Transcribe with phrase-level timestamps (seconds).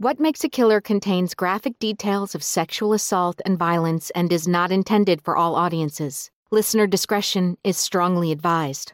[0.00, 4.70] What Makes a Killer contains graphic details of sexual assault and violence and is not
[4.70, 6.30] intended for all audiences.
[6.52, 8.92] Listener discretion is strongly advised.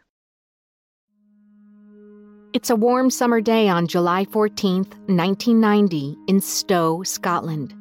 [2.54, 7.74] It's a warm summer day on July 14th, 1990, in Stow, Scotland.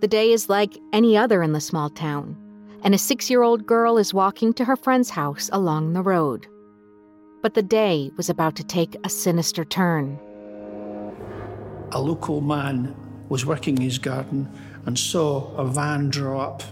[0.00, 2.36] The day is like any other in the small town,
[2.84, 6.46] and a six year old girl is walking to her friend's house along the road.
[7.42, 10.16] But the day was about to take a sinister turn
[11.92, 12.94] a local man
[13.28, 14.48] was working his garden
[14.86, 16.62] and saw a van draw up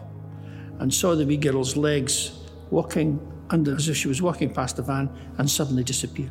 [0.80, 2.32] and saw the wee girl's legs
[2.70, 6.30] walking under as if she was walking past the van and suddenly disappear.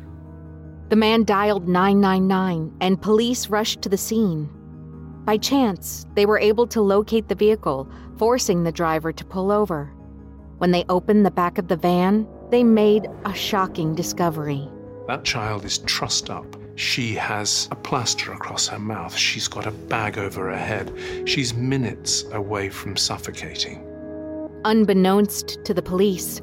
[0.88, 4.48] The man dialed 999 and police rushed to the scene.
[5.24, 9.92] By chance, they were able to locate the vehicle, forcing the driver to pull over.
[10.58, 14.68] When they opened the back of the van, they made a shocking discovery.
[15.06, 19.14] That child is trussed up she has a plaster across her mouth.
[19.14, 20.90] She's got a bag over her head.
[21.26, 23.84] She's minutes away from suffocating.
[24.64, 26.40] Unbeknownst to the police,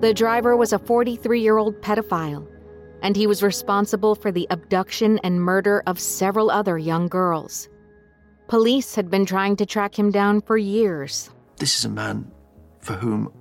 [0.00, 2.46] the driver was a 43 year old pedophile,
[3.00, 7.66] and he was responsible for the abduction and murder of several other young girls.
[8.46, 11.30] Police had been trying to track him down for years.
[11.56, 12.30] This is a man
[12.80, 13.32] for whom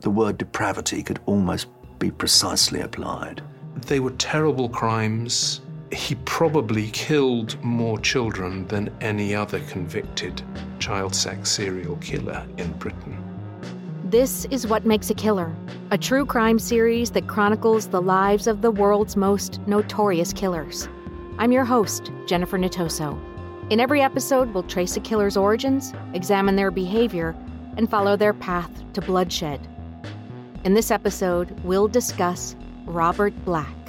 [0.00, 1.66] the word depravity could almost
[1.98, 3.42] be precisely applied.
[3.86, 5.60] They were terrible crimes
[5.92, 10.42] he probably killed more children than any other convicted
[10.78, 13.22] child sex serial killer in Britain.
[14.04, 15.54] This is What Makes a Killer,
[15.90, 20.88] a true crime series that chronicles the lives of the world's most notorious killers.
[21.38, 23.18] I'm your host, Jennifer Natoso.
[23.70, 27.34] In every episode, we'll trace a killer's origins, examine their behavior,
[27.76, 29.60] and follow their path to bloodshed.
[30.64, 33.85] In this episode, we'll discuss Robert Black.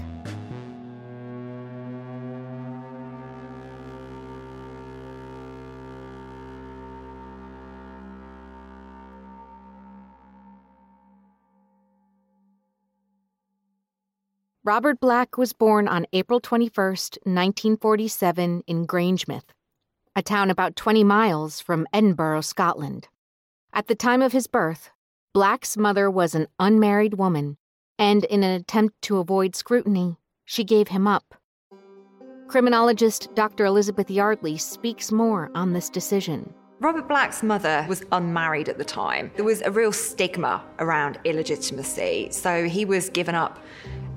[14.67, 19.53] Robert Black was born on April 21, 1947, in Grangemouth,
[20.13, 23.07] a town about 20 miles from Edinburgh, Scotland.
[23.71, 24.89] At the time of his birth,
[25.33, 27.55] Black's mother was an unmarried woman,
[27.97, 31.35] and in an attempt to avoid scrutiny, she gave him up.
[32.49, 33.63] Criminologist Dr.
[33.63, 36.53] Elizabeth Yardley speaks more on this decision.
[36.79, 39.31] Robert Black's mother was unmarried at the time.
[39.35, 43.59] There was a real stigma around illegitimacy, so he was given up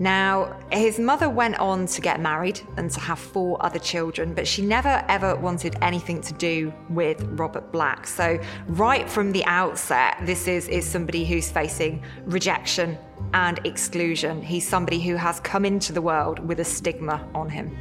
[0.00, 4.48] now, his mother went on to get married and to have four other children, but
[4.48, 8.06] she never ever wanted anything to do with Robert Black.
[8.06, 12.96] So, right from the outset, this is, is somebody who's facing rejection
[13.34, 14.40] and exclusion.
[14.40, 17.76] He's somebody who has come into the world with a stigma on him.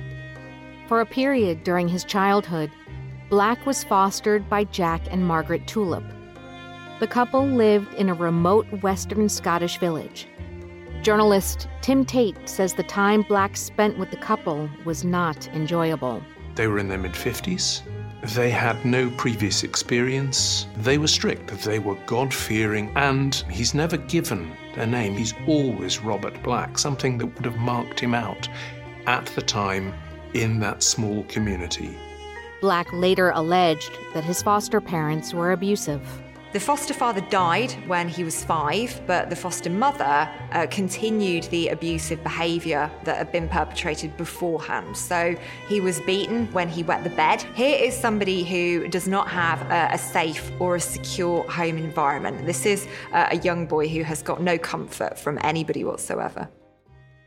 [0.90, 2.70] For a period during his childhood,
[3.30, 6.04] Black was fostered by Jack and Margaret Tulip.
[7.00, 10.28] The couple lived in a remote western Scottish village.
[11.04, 16.24] Journalist Tim Tate says the time Black spent with the couple was not enjoyable.
[16.56, 17.84] They were in their mid 50s.
[18.34, 20.66] They had no previous experience.
[20.78, 21.50] They were strict.
[21.64, 22.92] They were God fearing.
[22.96, 25.16] And he's never given a name.
[25.16, 28.50] He's always Robert Black, something that would have marked him out
[29.06, 29.94] at the time
[30.34, 31.96] in that small community.
[32.62, 36.02] Black later alleged that his foster parents were abusive.
[36.52, 41.68] The foster father died when he was five, but the foster mother uh, continued the
[41.68, 44.98] abusive behaviour that had been perpetrated beforehand.
[44.98, 45.36] So
[45.68, 47.44] he was beaten when he wet the bed.
[47.54, 52.48] Here is somebody who does not have a, a safe or a secure home environment.
[52.48, 56.50] This is uh, a young boy who has got no comfort from anybody whatsoever.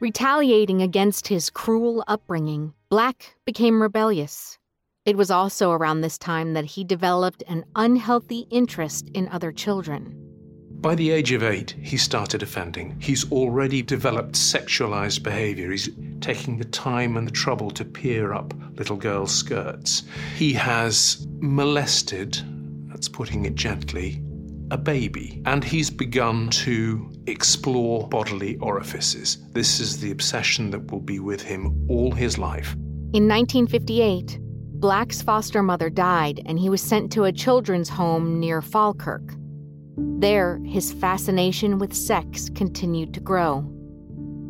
[0.00, 4.58] Retaliating against his cruel upbringing, Black became rebellious.
[5.04, 10.14] It was also around this time that he developed an unhealthy interest in other children.
[10.80, 12.96] By the age of eight, he started offending.
[13.00, 15.72] He's already developed sexualized behavior.
[15.72, 15.90] He's
[16.20, 20.04] taking the time and the trouble to peer up little girls' skirts.
[20.36, 22.40] He has molested,
[22.88, 24.22] that's putting it gently,
[24.70, 25.42] a baby.
[25.46, 29.38] And he's begun to explore bodily orifices.
[29.50, 32.74] This is the obsession that will be with him all his life.
[33.12, 34.38] In 1958,
[34.82, 39.22] Black's foster mother died and he was sent to a children's home near Falkirk.
[39.96, 43.64] There, his fascination with sex continued to grow.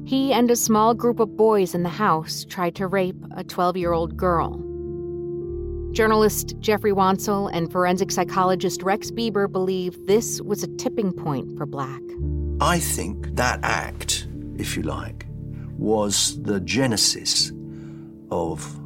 [0.06, 3.76] He and a small group of boys in the house tried to rape a 12
[3.76, 4.56] year old girl.
[5.92, 11.66] Journalist Geoffrey Wansell and forensic psychologist Rex Beaber believe this was a tipping point for
[11.66, 12.00] Black.
[12.58, 14.26] I think that act,
[14.56, 15.26] if you like,
[15.76, 17.52] was the genesis
[18.30, 18.81] of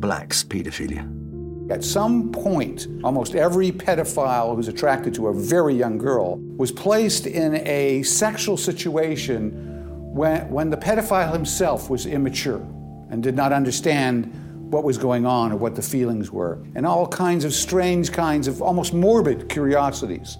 [0.00, 1.70] Black's paedophilia.
[1.70, 7.26] At some point, almost every pedophile who's attracted to a very young girl was placed
[7.26, 9.52] in a sexual situation
[10.12, 12.66] when, when the pedophile himself was immature
[13.10, 14.32] and did not understand
[14.72, 16.64] what was going on or what the feelings were.
[16.74, 20.38] And all kinds of strange kinds of almost morbid curiosities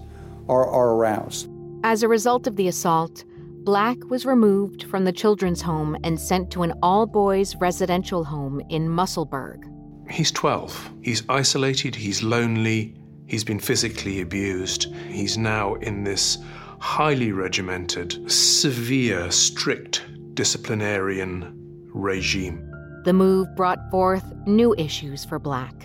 [0.49, 1.49] are, are aroused.
[1.83, 3.23] As a result of the assault,
[3.63, 8.59] Black was removed from the children's home and sent to an all boys residential home
[8.69, 9.63] in Musselburgh.
[10.09, 10.93] He's 12.
[11.03, 12.95] He's isolated, he's lonely,
[13.27, 14.91] he's been physically abused.
[15.09, 16.39] He's now in this
[16.79, 21.53] highly regimented, severe, strict disciplinarian
[21.93, 22.67] regime.
[23.05, 25.75] The move brought forth new issues for Black.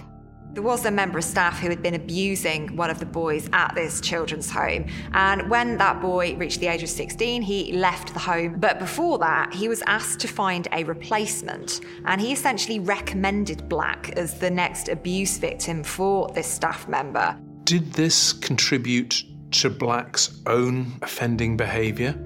[0.57, 3.75] There was a member of staff who had been abusing one of the boys at
[3.75, 4.87] this children's home.
[5.13, 8.59] And when that boy reached the age of 16, he left the home.
[8.59, 11.83] But before that, he was asked to find a replacement.
[12.07, 17.39] And he essentially recommended Black as the next abuse victim for this staff member.
[17.65, 22.19] Did this contribute to Black's own offending behaviour?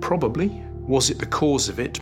[0.00, 0.48] Probably.
[0.80, 2.00] Was it the cause of it?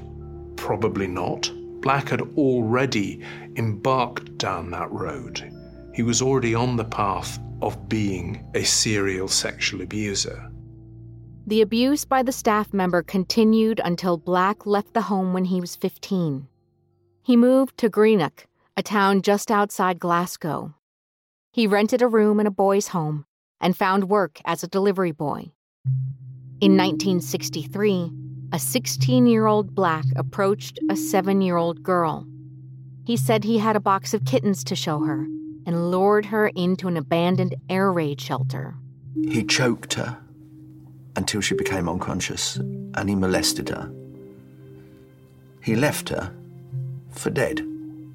[0.56, 1.52] Probably not.
[1.82, 3.22] Black had already
[3.56, 5.50] embarked down that road.
[5.94, 10.50] He was already on the path of being a serial sexual abuser.
[11.46, 15.76] The abuse by the staff member continued until Black left the home when he was
[15.76, 16.48] 15.
[17.22, 20.74] He moved to Greenock, a town just outside Glasgow.
[21.52, 23.24] He rented a room in a boys' home
[23.60, 25.52] and found work as a delivery boy.
[26.60, 28.10] In 1963,
[28.52, 32.26] a 16 year old Black approached a 7 year old girl.
[33.06, 35.28] He said he had a box of kittens to show her
[35.66, 38.74] and lured her into an abandoned air raid shelter.
[39.14, 40.18] He choked her
[41.16, 43.90] until she became unconscious and he molested her.
[45.62, 46.32] He left her
[47.10, 47.66] for dead.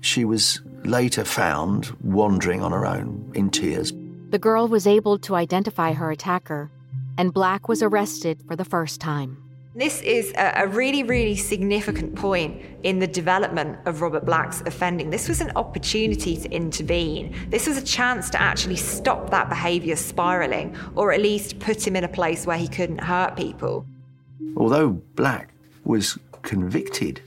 [0.01, 3.94] She was later found wandering on her own in tears.
[4.30, 6.69] The girl was able to identify her attacker,
[7.18, 9.49] and Black was arrested for the first time.
[9.79, 15.09] This is a, really, really significant point in the development of Robert Black's offending.
[15.09, 17.33] This was an opportunity to intervene.
[17.47, 21.95] This was a chance to actually stop that behaviour spiralling, or at least put him
[21.95, 23.85] in a place where he couldn't hurt people.
[24.57, 25.53] Although Black
[25.85, 27.21] was convicted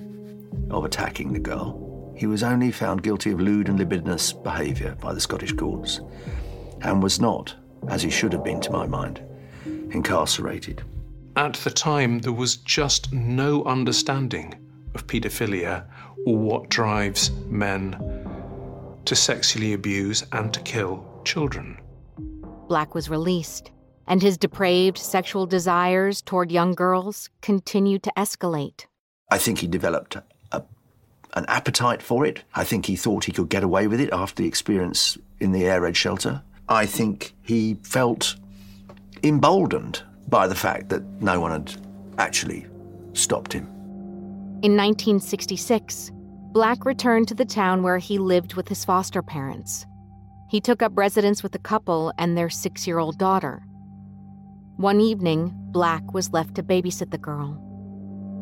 [0.71, 5.15] of attacking the girl, he was only found guilty of lewd and libidinous behaviour by
[5.15, 6.01] the Scottish courts,
[6.83, 7.55] and was not,
[7.89, 9.23] as he should have been to my mind,
[9.93, 10.83] incarcerated.
[11.37, 14.55] At the time, there was just no understanding
[14.95, 15.87] of paedophilia
[16.27, 17.97] or what drives men
[19.07, 21.79] to sexually abuse and to kill children.
[22.69, 23.71] Black was released,
[24.07, 28.85] and his depraved sexual desires toward young girls continued to escalate.
[29.31, 30.17] I think he developed
[30.53, 30.63] a,
[31.33, 32.45] an appetite for it.
[32.55, 35.65] I think he thought he could get away with it after the experience in the
[35.65, 36.43] air raid shelter.
[36.69, 38.37] I think he felt
[39.23, 41.75] emboldened by the fact that no one had
[42.19, 42.67] actually
[43.15, 43.67] stopped him.
[44.63, 46.13] In 1966,
[46.53, 49.87] Black returned to the town where he lived with his foster parents.
[50.49, 53.63] He took up residence with the couple and their six year old daughter.
[54.77, 57.59] One evening, Black was left to babysit the girl.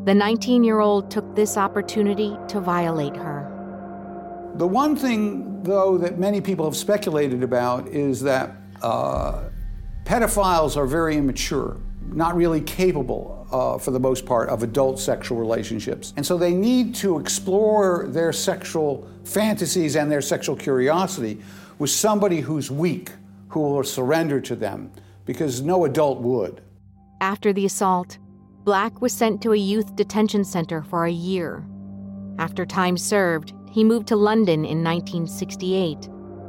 [0.07, 3.47] The 19 year old took this opportunity to violate her.
[4.57, 9.45] The one thing, though, that many people have speculated about is that uh,
[10.11, 11.77] pedophiles are very immature,
[12.09, 16.13] not really capable, uh, for the most part, of adult sexual relationships.
[16.17, 21.41] And so they need to explore their sexual fantasies and their sexual curiosity
[21.79, 23.13] with somebody who's weak,
[23.51, 24.91] who will surrender to them,
[25.27, 26.61] because no adult would.
[27.21, 28.19] After the assault,
[28.65, 31.65] Black was sent to a youth detention center for a year.
[32.41, 36.07] After time served, he moved to London in 1968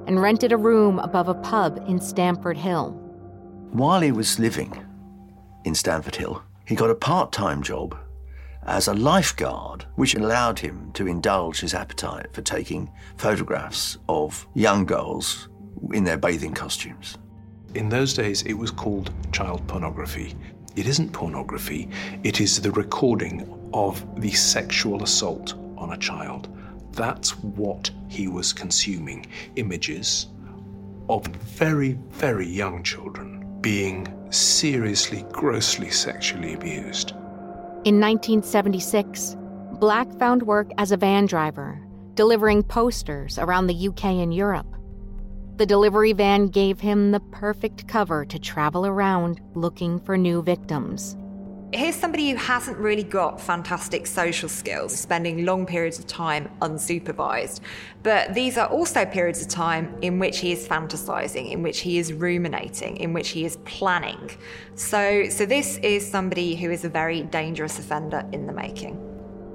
[0.08, 3.01] and rented a room above a pub in Stamford Hill.
[3.72, 4.86] While he was living
[5.64, 7.98] in Stamford Hill, he got a part time job
[8.64, 14.86] as a lifeguard, which allowed him to indulge his appetite for taking photographs of young
[14.86, 15.48] girls
[15.94, 17.18] in their bathing costumes.
[17.74, 20.36] In those days, it was called child pornography.
[20.76, 21.90] It isn't pornography,
[22.24, 26.50] it is the recording of the sexual assault on a child.
[26.92, 30.28] That's what he was consuming images
[31.08, 37.12] of very, very young children being seriously, grossly sexually abused.
[37.84, 39.36] In 1976,
[39.74, 41.82] Black found work as a van driver,
[42.14, 44.68] delivering posters around the UK and Europe.
[45.58, 51.18] The delivery van gave him the perfect cover to travel around looking for new victims.
[51.74, 57.62] Here's somebody who hasn't really got fantastic social skills, spending long periods of time unsupervised.
[58.04, 61.98] But these are also periods of time in which he is fantasizing, in which he
[61.98, 64.32] is ruminating, in which he is planning.
[64.76, 69.00] So, so this is somebody who is a very dangerous offender in the making.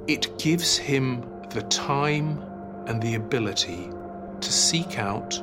[0.09, 1.21] It gives him
[1.51, 2.43] the time
[2.87, 3.91] and the ability
[4.41, 5.39] to seek out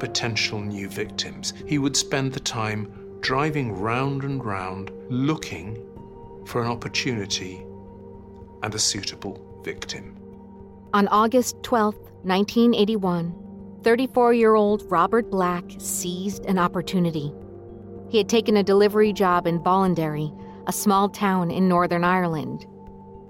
[0.00, 1.52] potential new victims.
[1.68, 2.92] He would spend the time
[3.24, 5.82] driving round and round looking
[6.44, 7.64] for an opportunity
[8.62, 10.14] and a suitable victim.
[10.92, 17.32] On August 12, 1981, 34 year old Robert Black seized an opportunity.
[18.10, 20.30] He had taken a delivery job in Ballinderry,
[20.66, 22.66] a small town in Northern Ireland.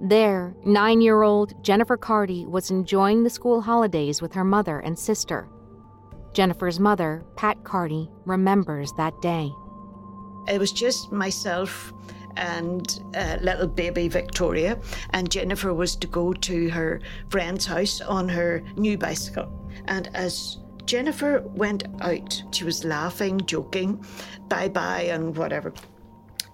[0.00, 4.98] There, nine year old Jennifer Cardy was enjoying the school holidays with her mother and
[4.98, 5.48] sister.
[6.32, 9.52] Jennifer's mother, Pat Cardy, remembers that day.
[10.48, 11.92] It was just myself
[12.36, 14.78] and uh, little baby Victoria,
[15.10, 19.48] and Jennifer was to go to her friend's house on her new bicycle.
[19.86, 24.04] And as Jennifer went out, she was laughing, joking,
[24.48, 25.72] bye bye, and whatever.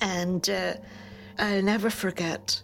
[0.00, 0.74] And uh,
[1.38, 2.62] I'll never forget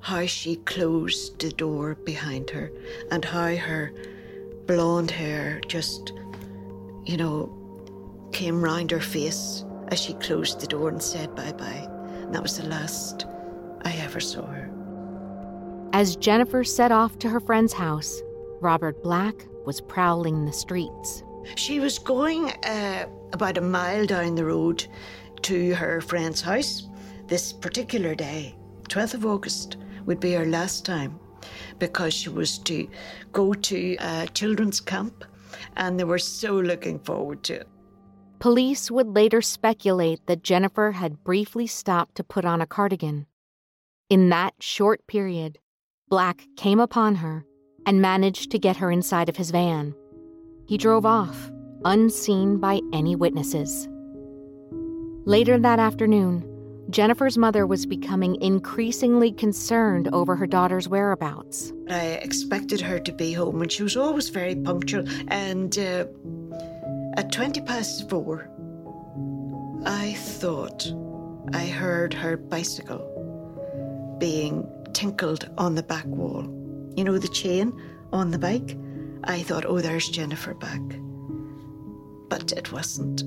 [0.00, 2.70] how she closed the door behind her
[3.10, 3.92] and how her
[4.66, 6.12] blonde hair just,
[7.04, 7.54] you know,
[8.32, 11.88] came round her face as she closed the door and said bye bye.
[12.22, 13.26] And that was the last
[13.82, 14.70] I ever saw her.
[15.92, 18.20] As Jennifer set off to her friend's house,
[18.60, 21.22] Robert Black was prowling the streets.
[21.56, 24.86] She was going uh, about a mile down the road
[25.42, 26.86] to her friend's house.
[27.26, 28.54] This particular day,
[28.88, 31.18] 12th of August, would be her last time
[31.78, 32.88] because she was to
[33.32, 35.24] go to a children's camp
[35.76, 37.68] and they were so looking forward to it.
[38.38, 43.26] Police would later speculate that Jennifer had briefly stopped to put on a cardigan.
[44.08, 45.58] In that short period,
[46.08, 47.44] Black came upon her
[47.84, 49.92] and managed to get her inside of his van.
[50.68, 51.50] He drove off,
[51.84, 53.88] unseen by any witnesses.
[55.24, 56.44] Later that afternoon,
[56.90, 61.72] Jennifer's mother was becoming increasingly concerned over her daughter's whereabouts.
[61.90, 65.04] I expected her to be home, and she was always very punctual.
[65.28, 66.06] And uh,
[67.18, 68.48] at 20 past four,
[69.84, 70.86] I thought
[71.52, 76.44] I heard her bicycle being tinkled on the back wall.
[76.96, 77.72] You know, the chain
[78.12, 78.78] on the bike?
[79.24, 80.80] I thought, oh, there's Jennifer back.
[82.28, 83.24] But it wasn't.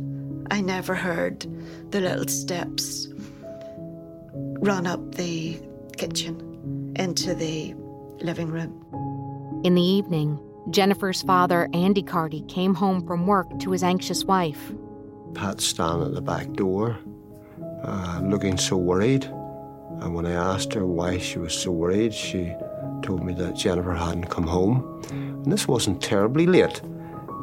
[0.50, 1.46] I never heard
[1.92, 3.10] the little steps
[4.62, 5.60] run up the
[5.98, 7.76] kitchen into the
[8.22, 8.72] living room.
[9.66, 10.40] In the evening,
[10.70, 14.72] Jennifer's father, Andy Cardy, came home from work to his anxious wife.
[15.34, 16.98] Pat standing at the back door,
[17.84, 19.26] uh, looking so worried.
[20.02, 22.54] And when I asked her why she was so worried, she
[23.02, 25.02] told me that Jennifer hadn't come home.
[25.10, 26.82] And this wasn't terribly late.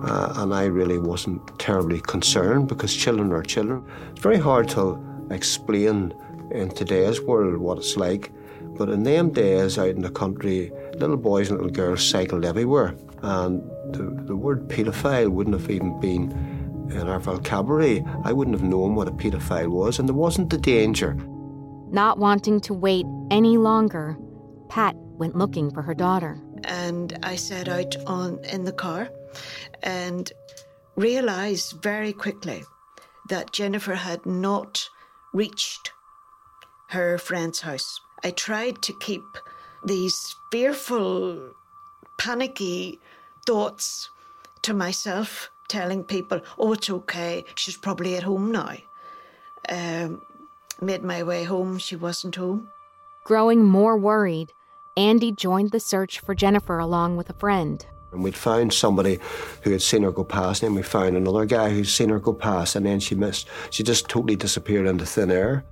[0.04, 3.84] Uh, and I really wasn't terribly concerned because children are children.
[4.12, 4.98] It's very hard to
[5.30, 6.14] explain
[6.52, 8.30] in today's world what it's like.
[8.78, 12.94] But in them days out in the country, little boys and little girls cycled everywhere.
[13.22, 16.30] And the, the word paedophile wouldn't have even been
[16.92, 18.04] in our vocabulary.
[18.24, 21.14] I wouldn't have known what a paedophile was, and there wasn't the danger.
[21.90, 24.16] Not wanting to wait any longer,
[24.68, 26.40] Pat went looking for her daughter.
[26.64, 29.10] And I set out on in the car
[29.82, 30.30] and
[30.96, 32.62] realized very quickly
[33.28, 34.88] that Jennifer had not
[35.32, 35.92] reached
[36.90, 38.00] her friend's house.
[38.24, 39.24] I tried to keep
[39.84, 41.52] these fearful,
[42.18, 42.98] panicky
[43.46, 44.10] thoughts
[44.62, 48.76] to myself, telling people, oh, it's okay, she's probably at home now.
[49.68, 50.22] Um,
[50.80, 52.68] made my way home, she wasn't home.
[53.24, 54.52] Growing more worried,
[54.96, 57.84] Andy joined the search for Jennifer along with a friend.
[58.10, 59.20] And we'd found somebody
[59.62, 62.32] who had seen her go past, and we found another guy who'd seen her go
[62.32, 63.48] past, and then she missed.
[63.70, 65.64] She just totally disappeared into thin air.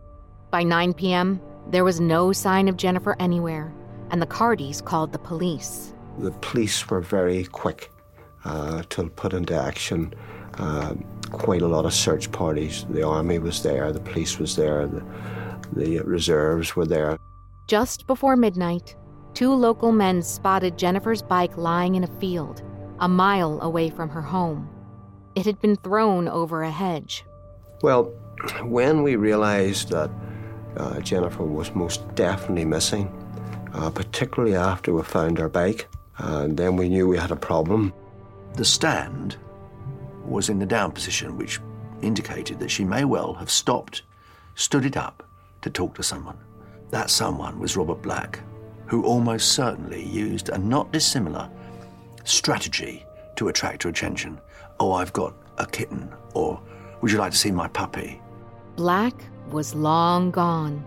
[0.50, 3.72] By 9 p.m., there was no sign of Jennifer anywhere,
[4.10, 5.92] and the Cardys called the police.
[6.18, 7.90] The police were very quick
[8.44, 10.14] uh, to put into action
[10.58, 10.94] uh,
[11.32, 12.86] quite a lot of search parties.
[12.90, 15.04] The army was there, the police was there, the,
[15.72, 17.18] the reserves were there.
[17.66, 18.94] Just before midnight,
[19.34, 22.62] two local men spotted Jennifer's bike lying in a field,
[23.00, 24.68] a mile away from her home.
[25.34, 27.24] It had been thrown over a hedge.
[27.82, 28.04] Well,
[28.62, 30.10] when we realized that
[30.76, 33.10] uh, Jennifer was most definitely missing,
[33.74, 37.92] uh, particularly after we found her bike, and then we knew we had a problem.
[38.54, 39.36] The stand
[40.24, 41.60] was in the down position, which
[42.02, 44.02] indicated that she may well have stopped,
[44.54, 45.22] stood it up
[45.62, 46.38] to talk to someone.
[46.90, 48.40] That someone was Robert Black,
[48.86, 51.50] who almost certainly used a not dissimilar
[52.24, 53.04] strategy
[53.36, 54.40] to attract her attention.
[54.80, 56.60] Oh, I've got a kitten, or
[57.00, 58.20] would you like to see my puppy?
[58.76, 59.14] Black
[59.50, 60.84] was long gone.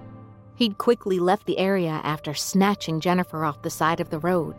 [0.55, 4.55] He'd quickly left the area after snatching Jennifer off the side of the road.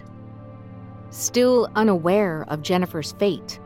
[1.11, 3.61] Still unaware of Jennifer's fate,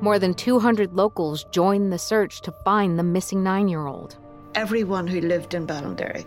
[0.00, 4.16] more than 200 locals joined the search to find the missing nine year old.
[4.54, 6.26] Everyone who lived in Ballinderry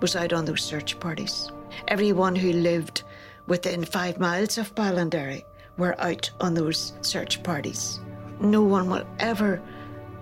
[0.00, 1.50] was out on those search parties.
[1.88, 3.02] Everyone who lived
[3.46, 5.44] within five miles of Ballinderry
[5.76, 8.00] were out on those search parties.
[8.40, 9.62] No one will ever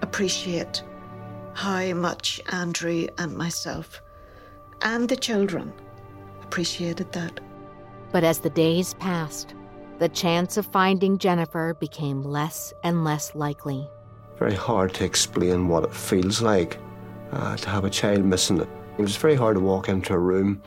[0.00, 0.82] appreciate
[1.54, 4.02] how much Andrew and myself
[4.82, 5.72] and the children
[6.42, 7.40] appreciated that.
[8.10, 9.54] But as the days passed,
[9.98, 13.88] the chance of finding Jennifer became less and less likely.
[14.38, 16.78] Very hard to explain what it feels like
[17.30, 18.60] uh, to have a child missing.
[18.60, 18.68] It
[18.98, 20.62] was very hard to walk into a room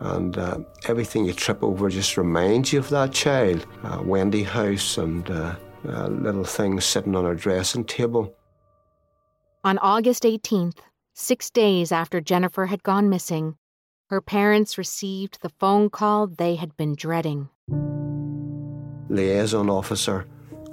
[0.00, 3.66] and uh, everything you trip over just reminds you of that child.
[3.84, 5.54] Uh, Wendy House and uh,
[5.88, 8.36] uh, little things sitting on her dressing table.
[9.64, 10.78] On August 18th,
[11.14, 13.54] six days after Jennifer had gone missing,
[14.10, 17.48] her parents received the phone call they had been dreading.
[19.08, 20.26] Liaison officer,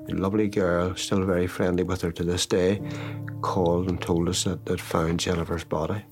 [0.10, 2.82] a lovely girl, still very friendly with her to this day,
[3.44, 6.04] called and told us that they'd found Jennifer's body.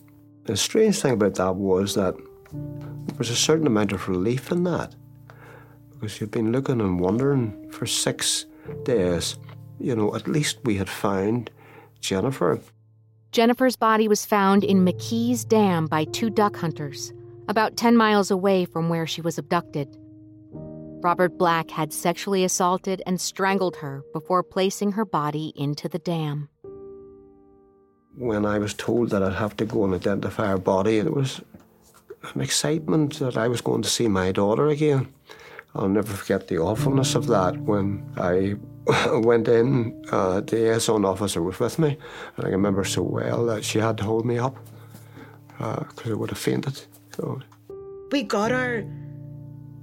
[0.43, 2.15] The strange thing about that was that
[2.53, 4.93] there was a certain amount of relief in that
[5.89, 8.45] because you've been looking and wondering for six
[8.83, 9.39] days.
[9.79, 11.49] You know, at least we had found
[11.99, 12.59] Jennifer.
[13.31, 17.13] Jennifer's body was found in McKee's Dam by two duck hunters,
[17.47, 19.95] about 10 miles away from where she was abducted.
[21.01, 26.49] Robert Black had sexually assaulted and strangled her before placing her body into the dam.
[28.15, 31.41] When I was told that I'd have to go and identify her body, it was
[32.33, 35.13] an excitement that I was going to see my daughter again.
[35.75, 38.55] I'll never forget the awfulness of that when I
[39.19, 40.03] went in.
[40.11, 41.97] Uh, the liaison officer was with me,
[42.35, 44.57] and I remember so well that she had to hold me up
[45.57, 46.81] because uh, I would have fainted.
[47.15, 47.41] So.
[48.11, 48.83] We got our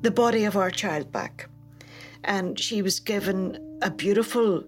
[0.00, 1.48] the body of our child back,
[2.24, 4.62] and she was given a beautiful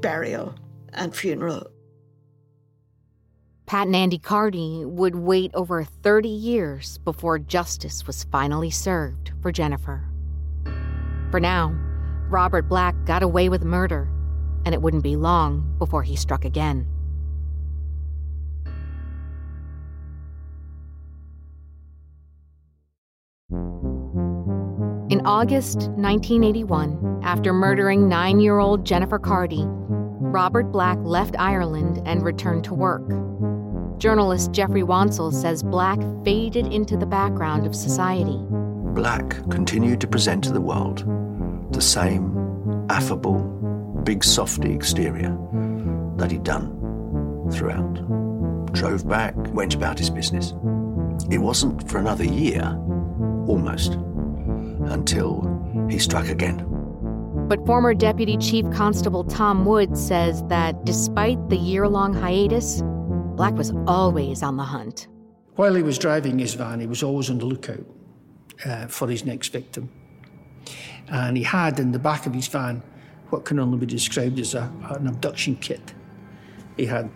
[0.00, 0.54] burial
[0.94, 1.66] and funeral.
[3.66, 9.52] Pat and Andy Cardy would wait over 30 years before justice was finally served for
[9.52, 10.08] Jennifer.
[11.30, 11.74] For now,
[12.30, 14.08] Robert Black got away with murder,
[14.64, 16.86] and it wouldn't be long before he struck again.
[25.10, 29.64] In August 1981, after murdering nine year old Jennifer Cardy,
[30.20, 33.06] Robert Black left Ireland and returned to work.
[33.98, 38.38] Journalist Geoffrey Wansell says Black faded into the background of society.
[38.94, 41.04] Black continued to present to the world
[41.72, 43.38] the same affable,
[44.04, 45.36] big softy exterior
[46.16, 47.94] that he'd done throughout.
[48.72, 50.52] Drove back, went about his business.
[51.30, 52.62] It wasn't for another year,
[53.46, 56.64] almost, until he struck again.
[57.48, 62.82] But former Deputy Chief Constable Tom Wood says that despite the year long hiatus,
[63.36, 65.08] Black was always on the hunt.
[65.54, 67.86] While he was driving his van, he was always on the lookout
[68.64, 69.90] uh, for his next victim.
[71.08, 72.82] And he had in the back of his van
[73.30, 75.94] what can only be described as a, an abduction kit.
[76.76, 77.10] He had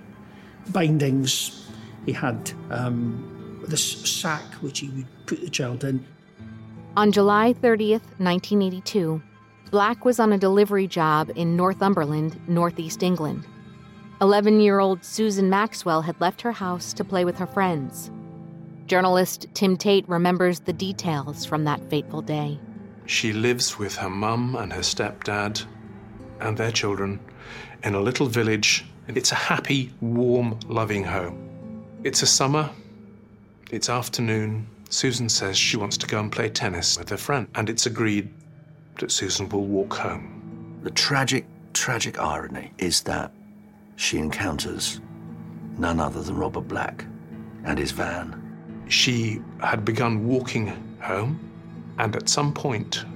[0.70, 1.70] bindings,
[2.06, 6.04] he had um, this sack which he would put the child in.
[6.96, 9.22] On July 30th, 1982,
[9.70, 13.46] Black was on a delivery job in Northumberland, northeast England.
[14.20, 18.10] 11 year old Susan Maxwell had left her house to play with her friends.
[18.86, 22.58] Journalist Tim Tate remembers the details from that fateful day.
[23.06, 25.64] She lives with her mum and her stepdad
[26.40, 27.20] and their children
[27.84, 28.84] in a little village.
[29.08, 31.84] It's a happy, warm, loving home.
[32.04, 32.70] It's a summer,
[33.70, 34.66] it's afternoon.
[34.90, 38.28] Susan says she wants to go and play tennis with her friend, and it's agreed
[38.98, 40.80] that Susan will walk home.
[40.82, 43.32] The tragic, tragic irony is that
[43.96, 45.00] she encounters
[45.78, 47.06] none other than Robert Black
[47.64, 48.41] and his van.
[48.92, 50.66] She had begun walking
[51.00, 51.40] home,
[51.98, 53.06] and at some point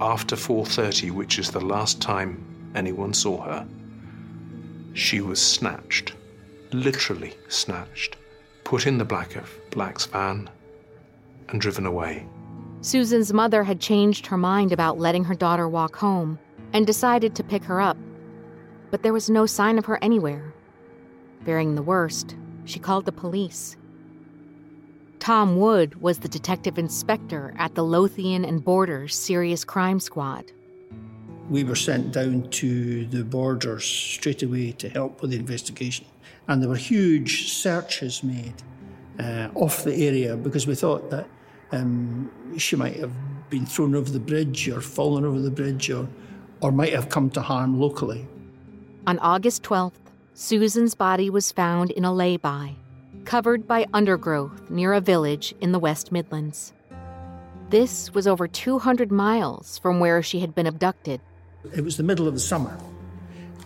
[0.00, 3.68] after 4:30, which is the last time anyone saw her,
[4.94, 6.14] she was snatched,
[6.72, 8.16] literally snatched,
[8.64, 10.50] put in the black of Black's van,
[11.50, 12.26] and driven away.
[12.80, 16.36] Susan's mother had changed her mind about letting her daughter walk home
[16.72, 17.96] and decided to pick her up.
[18.90, 20.52] But there was no sign of her anywhere.
[21.44, 23.76] Fearing the worst, she called the police.
[25.18, 30.52] Tom Wood was the detective inspector at the Lothian and Borders Serious Crime Squad.
[31.48, 36.06] We were sent down to the borders straight away to help with the investigation.
[36.48, 38.54] And there were huge searches made
[39.18, 41.26] uh, off the area because we thought that
[41.72, 43.12] um, she might have
[43.50, 46.08] been thrown over the bridge or fallen over the bridge or,
[46.60, 48.26] or might have come to harm locally.
[49.06, 49.92] On August 12th,
[50.34, 52.76] Susan's body was found in a lay-by,
[53.26, 56.72] covered by undergrowth near a village in the West Midlands.
[57.68, 61.20] This was over 200 miles from where she had been abducted.
[61.74, 62.78] It was the middle of the summer,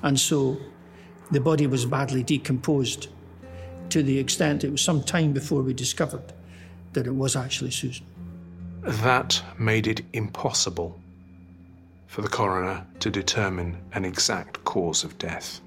[0.03, 0.57] and so
[1.31, 3.09] the body was badly decomposed
[3.91, 6.33] to the extent it was some time before we discovered
[6.95, 8.07] that it was actually Susan.
[8.83, 10.99] That made it impossible
[12.07, 15.61] for the coroner to determine an exact cause of death.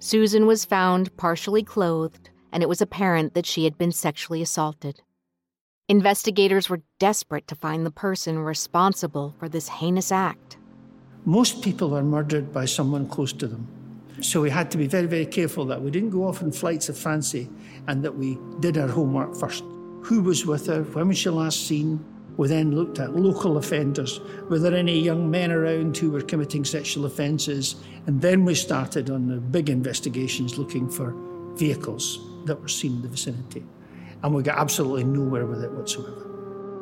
[0.00, 5.02] Susan was found partially clothed, and it was apparent that she had been sexually assaulted.
[5.88, 10.58] Investigators were desperate to find the person responsible for this heinous act.
[11.24, 13.66] Most people are murdered by someone close to them.
[14.20, 16.90] So we had to be very, very careful that we didn't go off in flights
[16.90, 17.48] of fancy
[17.86, 19.64] and that we did our homework first.
[20.02, 20.82] Who was with her?
[20.82, 22.04] When was she last seen?
[22.36, 24.20] We then looked at local offenders.
[24.50, 27.76] Were there any young men around who were committing sexual offences?
[28.06, 31.14] And then we started on the big investigations looking for
[31.56, 33.64] vehicles that were seen in the vicinity.
[34.22, 36.24] And we got absolutely nowhere with it whatsoever.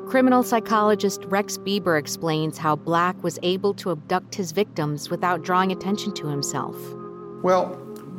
[0.09, 5.73] Criminal psychologist Rex Beaber explains how Black was able to abduct his victims without drawing
[5.73, 6.77] attention to himself.
[7.43, 7.77] Well,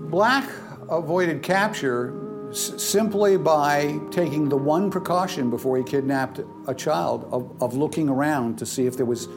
[0.09, 0.47] Black
[0.89, 7.51] avoided capture s- simply by taking the one precaution before he kidnapped a child of,
[7.63, 9.27] of looking around to see if there was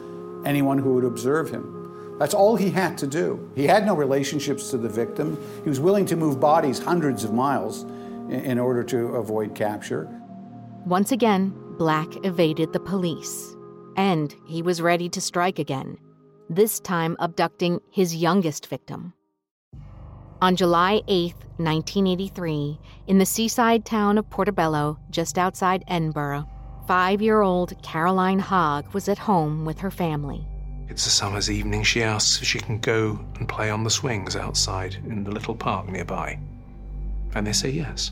[0.45, 2.17] anyone who would observe him.
[2.19, 3.49] That's all he had to do.
[3.55, 5.41] He had no relationships to the victim.
[5.63, 7.85] He was willing to move bodies hundreds of miles
[8.31, 10.09] in, in order to avoid capture.
[10.85, 13.55] Once again, Black evaded the police.
[13.97, 15.97] And he was ready to strike again,
[16.49, 19.13] this time abducting his youngest victim.
[20.41, 26.47] On July 8, 1983, in the seaside town of Portobello, just outside Edinburgh,
[26.87, 30.47] five year old Caroline Hogg was at home with her family.
[30.87, 31.83] It's a summer's evening.
[31.83, 35.55] She asks if she can go and play on the swings outside in the little
[35.55, 36.39] park nearby.
[37.33, 38.11] And they say yes.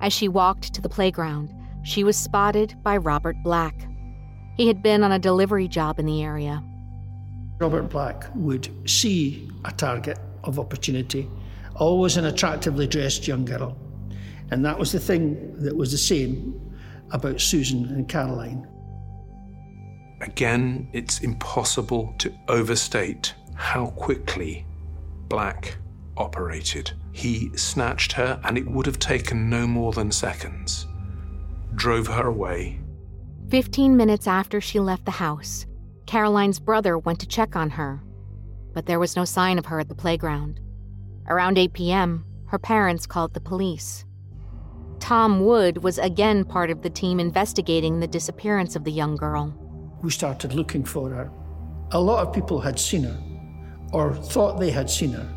[0.00, 3.88] As she walked to the playground, she was spotted by Robert Black.
[4.56, 6.62] He had been on a delivery job in the area.
[7.58, 11.30] Robert Black would see a target of opportunity,
[11.74, 13.76] always an attractively dressed young girl.
[14.50, 16.60] And that was the thing that was the same
[17.10, 18.66] about Susan and Caroline.
[20.20, 24.66] Again, it's impossible to overstate how quickly
[25.28, 25.76] Black
[26.16, 26.92] operated.
[27.12, 30.86] He snatched her, and it would have taken no more than seconds.
[31.74, 32.80] Drove her away.
[33.48, 35.66] Fifteen minutes after she left the house,
[36.06, 38.02] Caroline's brother went to check on her,
[38.72, 40.60] but there was no sign of her at the playground.
[41.28, 44.04] Around 8 p.m., her parents called the police.
[45.00, 49.54] Tom Wood was again part of the team investigating the disappearance of the young girl.
[50.02, 51.30] We started looking for her.
[51.92, 53.18] A lot of people had seen her,
[53.92, 55.28] or thought they had seen her,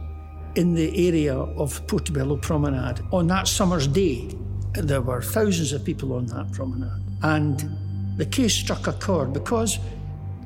[0.56, 4.36] in the area of Portobello Promenade on that summer's day.
[4.74, 7.04] There were thousands of people on that promenade.
[7.24, 9.80] And the case struck a chord because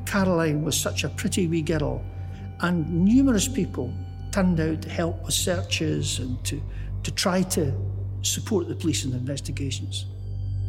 [0.05, 2.03] Caroline was such a pretty wee girl,
[2.61, 3.93] and numerous people
[4.31, 6.61] turned out to help with searches and to,
[7.03, 7.73] to try to
[8.21, 10.05] support the police in their investigations.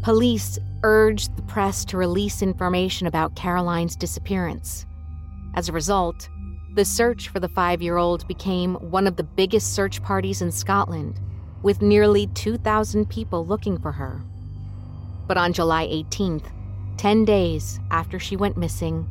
[0.03, 4.85] Police urged the press to release information about Caroline's disappearance.
[5.55, 6.29] As a result,
[6.75, 10.51] the search for the five year old became one of the biggest search parties in
[10.51, 11.21] Scotland,
[11.63, 14.23] with nearly 2,000 people looking for her.
[15.29, 16.51] But on July 18th,
[16.97, 19.09] 10 days after she went missing,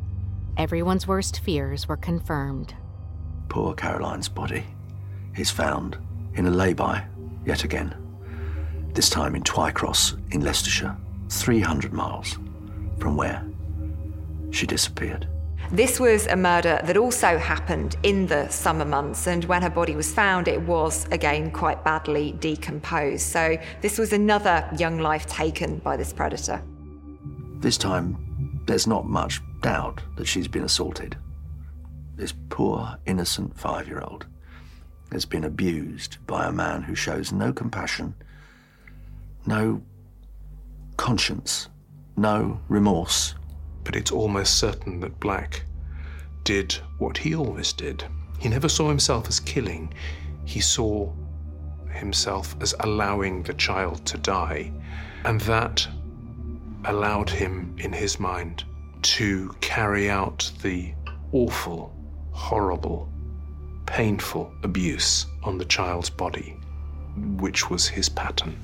[0.56, 2.74] everyone's worst fears were confirmed.
[3.48, 4.64] Poor Caroline's body
[5.36, 5.96] is found
[6.34, 7.04] in a lay-by
[7.46, 7.94] yet again,
[8.92, 10.96] this time in Twycross in Leicestershire,
[11.30, 12.38] 300 miles
[12.98, 13.44] from where
[14.50, 15.26] she disappeared.
[15.74, 19.96] This was a murder that also happened in the summer months, and when her body
[19.96, 23.26] was found, it was again quite badly decomposed.
[23.26, 26.62] So, this was another young life taken by this predator.
[27.58, 31.16] This time, there's not much doubt that she's been assaulted.
[32.14, 34.26] This poor, innocent five year old
[35.10, 38.14] has been abused by a man who shows no compassion,
[39.44, 39.82] no
[40.96, 41.68] conscience,
[42.16, 43.34] no remorse.
[43.84, 45.62] But it's almost certain that Black
[46.42, 48.04] did what he always did.
[48.38, 49.92] He never saw himself as killing,
[50.44, 51.12] he saw
[51.90, 54.72] himself as allowing the child to die.
[55.24, 55.86] And that
[56.84, 58.64] allowed him, in his mind,
[59.02, 60.92] to carry out the
[61.32, 61.94] awful,
[62.32, 63.08] horrible,
[63.86, 66.56] painful abuse on the child's body,
[67.38, 68.58] which was his pattern.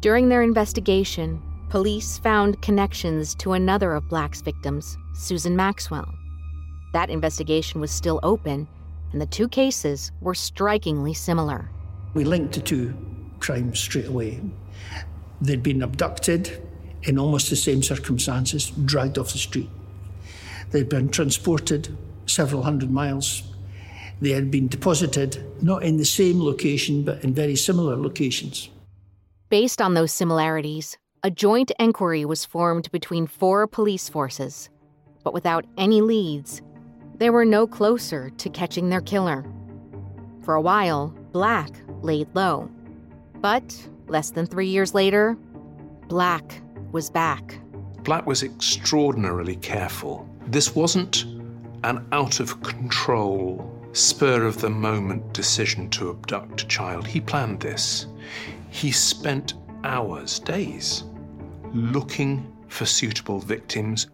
[0.00, 1.40] During their investigation,
[1.72, 6.06] police found connections to another of Black's victims, Susan Maxwell.
[6.92, 8.68] That investigation was still open,
[9.10, 11.70] and the two cases were strikingly similar.
[12.12, 12.94] We linked the two
[13.40, 14.42] crimes straight away.
[15.40, 16.62] They'd been abducted
[17.04, 19.70] in almost the same circumstances, dragged off the street.
[20.72, 23.44] They'd been transported several hundred miles.
[24.20, 28.68] They had been deposited not in the same location, but in very similar locations.
[29.48, 34.68] Based on those similarities, a joint inquiry was formed between four police forces.
[35.22, 36.62] But without any leads,
[37.18, 39.44] they were no closer to catching their killer.
[40.42, 42.68] For a while, Black laid low.
[43.40, 45.36] But less than three years later,
[46.08, 47.56] Black was back.
[48.02, 50.28] Black was extraordinarily careful.
[50.48, 51.24] This wasn't
[51.84, 57.06] an out of control, spur of the moment decision to abduct a child.
[57.06, 58.08] He planned this.
[58.70, 59.54] He spent
[59.84, 61.04] hours, days,
[61.74, 64.08] looking for suitable victims.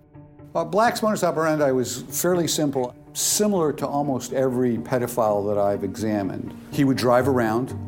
[0.53, 6.53] Black's modus operandi was fairly simple, similar to almost every pedophile that I've examined.
[6.73, 7.79] He would drive around,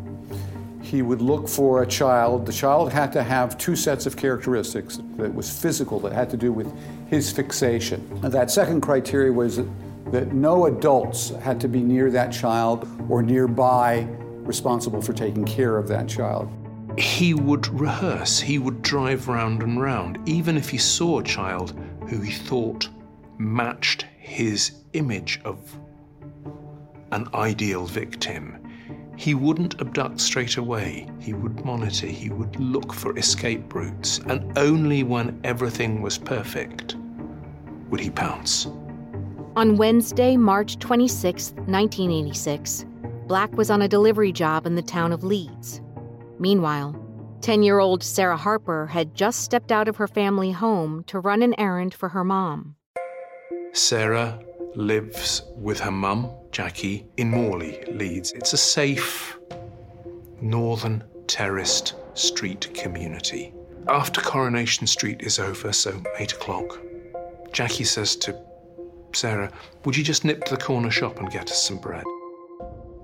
[0.83, 2.47] he would look for a child.
[2.47, 6.37] The child had to have two sets of characteristics that was physical, that had to
[6.37, 6.73] do with
[7.09, 8.01] his fixation.
[8.23, 9.61] And that second criteria was
[10.07, 14.07] that no adults had to be near that child or nearby
[14.43, 16.51] responsible for taking care of that child.
[17.01, 21.73] He would rehearse, he would drive round and round, even if he saw a child
[22.09, 22.91] who he thought
[23.39, 25.59] matched his image of
[27.13, 28.59] an ideal victim.
[29.17, 31.09] He wouldn't abduct straight away.
[31.19, 36.97] He would monitor, he would look for escape routes, and only when everything was perfect
[37.89, 38.67] would he pounce.
[39.57, 42.85] On Wednesday, March 26, 1986,
[43.27, 45.81] Black was on a delivery job in the town of Leeds.
[46.41, 46.97] Meanwhile,
[47.43, 51.43] 10 year old Sarah Harper had just stepped out of her family home to run
[51.43, 52.77] an errand for her mom.
[53.75, 54.41] Sarah
[54.75, 58.33] lives with her mum, Jackie, in Morley, Leeds.
[58.33, 59.39] It's a safe,
[60.41, 63.53] northern terraced street community.
[63.87, 66.81] After Coronation Street is over, so 8 o'clock,
[67.53, 68.35] Jackie says to
[69.13, 69.53] Sarah,
[69.85, 72.05] Would you just nip to the corner shop and get us some bread?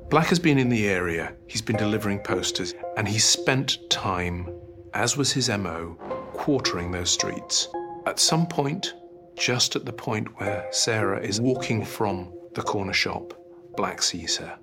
[0.08, 4.48] Black has been in the area, he's been delivering posters, and he's spent time,
[4.94, 5.96] as was his MO,
[6.32, 7.66] quartering those streets.
[8.06, 8.94] At some point,
[9.36, 13.34] just at the point where Sarah is walking from the corner shop,
[13.76, 14.56] Black sees her.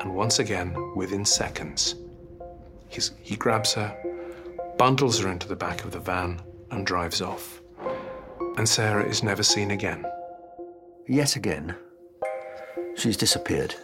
[0.00, 1.94] And once again, within seconds,
[2.90, 3.96] he grabs her,
[4.76, 7.62] bundles her into the back of the van, and drives off.
[8.58, 10.04] And Sarah is never seen again.
[11.08, 11.74] Yet again,
[12.96, 13.74] she's disappeared.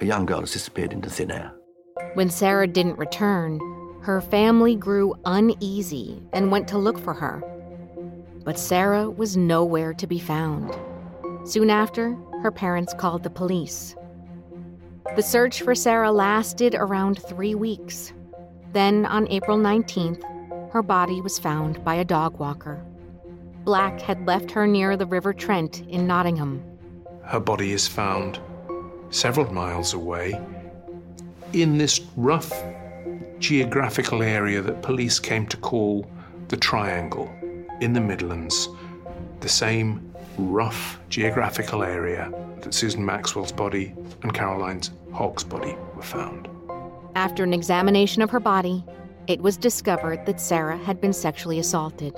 [0.00, 1.52] A young girl has disappeared into thin air.
[2.14, 3.60] When Sarah didn't return,
[4.02, 7.42] her family grew uneasy and went to look for her.
[8.44, 10.76] But Sarah was nowhere to be found.
[11.44, 13.94] Soon after, her parents called the police.
[15.16, 18.12] The search for Sarah lasted around three weeks.
[18.72, 20.22] Then, on April 19th,
[20.72, 22.84] her body was found by a dog walker.
[23.64, 26.62] Black had left her near the River Trent in Nottingham.
[27.22, 28.40] Her body is found
[29.14, 30.38] several miles away
[31.52, 32.52] in this rough
[33.38, 36.04] geographical area that police came to call
[36.48, 37.32] the Triangle
[37.80, 38.68] in the Midlands,
[39.38, 46.48] the same rough geographical area that Susan Maxwell's body and Caroline's Hogg's body were found.
[47.14, 48.84] After an examination of her body,
[49.28, 52.16] it was discovered that Sarah had been sexually assaulted.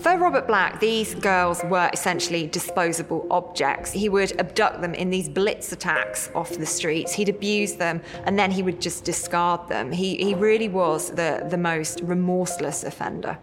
[0.00, 3.92] For Robert Black, these girls were essentially disposable objects.
[3.92, 7.12] He would abduct them in these blitz attacks off the streets.
[7.12, 9.92] He'd abuse them and then he would just discard them.
[9.92, 13.38] He, he really was the, the most remorseless offender.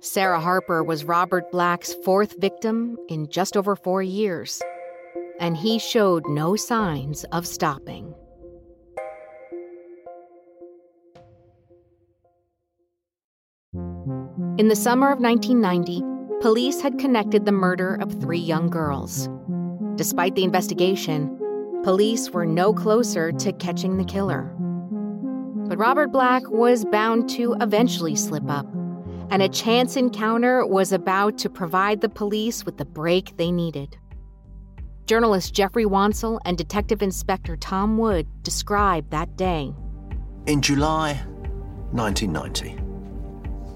[0.00, 4.62] Sarah Harper was Robert Black's fourth victim in just over four years,
[5.40, 8.14] and he showed no signs of stopping.
[14.58, 16.02] In the summer of 1990,
[16.40, 19.28] police had connected the murder of three young girls.
[19.94, 21.30] Despite the investigation,
[21.84, 24.52] police were no closer to catching the killer.
[25.68, 28.66] But Robert Black was bound to eventually slip up,
[29.30, 33.96] and a chance encounter was about to provide the police with the break they needed.
[35.06, 39.72] Journalist Geoffrey Wansell and Detective Inspector Tom Wood described that day.
[40.46, 41.12] In July
[41.92, 42.76] 1990,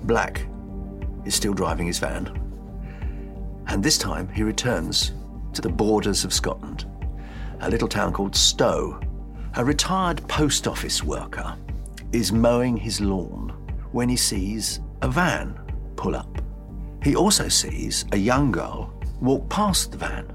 [0.03, 0.49] Black
[1.25, 2.27] is still driving his van.
[3.69, 5.13] And this time he returns
[5.55, 6.87] to the borders of Scotland,
[7.61, 9.01] a little town called Stow.
[9.55, 11.57] A retired post office worker
[12.13, 13.51] is mowing his lawn
[13.93, 15.59] when he sees a van
[15.97, 16.41] pull up.
[17.03, 20.27] He also sees a young girl walk past the van,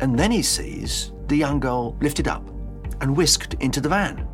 [0.00, 2.46] and then he sees the young girl lifted up
[3.00, 4.26] and whisked into the van.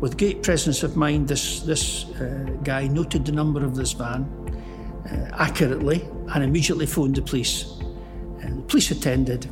[0.00, 4.43] With great presence of mind, this, this uh, guy noted the number of this van
[5.32, 7.78] accurately and immediately phoned the police.
[8.40, 9.50] And the police attended,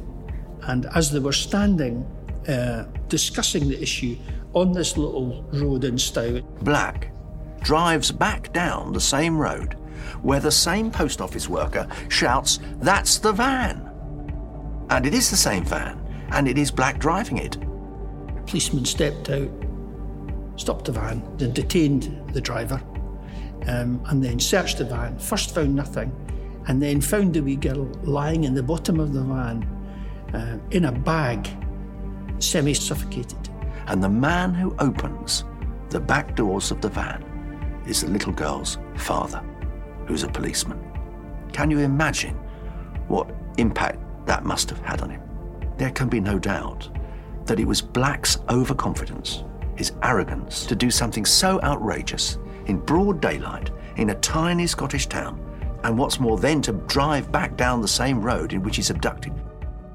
[0.63, 2.07] and as they were standing
[2.49, 4.17] uh, discussing the issue
[4.55, 7.13] on this little road in Stow, Black
[7.61, 9.75] drives back down the same road
[10.23, 13.89] where the same post office worker shouts, That's the van!
[14.91, 15.99] And it is the same van,
[16.33, 17.57] and it is Black driving it.
[17.57, 19.51] A policeman stepped out,
[20.57, 22.83] stopped the van, then detained the driver
[23.67, 25.19] um, and then searched the van.
[25.19, 26.13] First found nothing,
[26.67, 29.63] and then found the wee girl lying in the bottom of the van
[30.35, 31.49] uh, in a bag,
[32.39, 33.49] semi suffocated.
[33.87, 35.45] And the man who opens
[35.91, 37.25] the back doors of the van
[37.87, 39.43] is the little girl's father,
[40.07, 40.81] who's a policeman.
[41.53, 42.35] Can you imagine
[43.09, 45.23] what impact that must have had on him?
[45.77, 46.89] There can be no doubt
[47.47, 49.45] that it was Black's overconfidence,
[49.77, 55.41] his arrogance to do something so outrageous in broad daylight in a tiny Scottish town,
[55.85, 59.33] and what's more, then to drive back down the same road in which he's abducted.